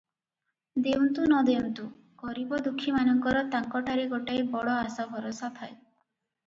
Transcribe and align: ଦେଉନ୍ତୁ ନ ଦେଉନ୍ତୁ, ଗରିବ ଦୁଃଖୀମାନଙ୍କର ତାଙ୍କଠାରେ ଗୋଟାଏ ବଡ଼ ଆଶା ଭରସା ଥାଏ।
ଦେଉନ୍ତୁ 0.85 1.25
ନ 1.31 1.41
ଦେଉନ୍ତୁ, 1.49 1.85
ଗରିବ 2.23 2.61
ଦୁଃଖୀମାନଙ୍କର 2.69 3.45
ତାଙ୍କଠାରେ 3.53 4.09
ଗୋଟାଏ 4.17 4.43
ବଡ଼ 4.57 4.79
ଆଶା 4.79 5.09
ଭରସା 5.15 5.55
ଥାଏ। 5.61 5.75